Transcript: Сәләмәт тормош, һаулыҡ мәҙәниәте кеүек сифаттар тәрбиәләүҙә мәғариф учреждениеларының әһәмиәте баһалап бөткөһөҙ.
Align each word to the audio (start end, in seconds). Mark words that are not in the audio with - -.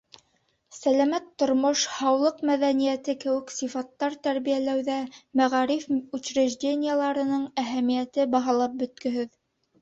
Сәләмәт 0.75 1.25
тормош, 1.41 1.83
һаулыҡ 1.97 2.39
мәҙәниәте 2.49 3.15
кеүек 3.23 3.53
сифаттар 3.57 4.15
тәрбиәләүҙә 4.29 4.95
мәғариф 5.43 5.87
учреждениеларының 6.21 7.45
әһәмиәте 7.67 8.27
баһалап 8.35 8.81
бөткөһөҙ. 8.83 9.31